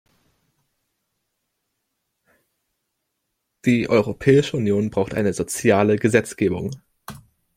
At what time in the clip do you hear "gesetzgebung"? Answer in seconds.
5.97-6.71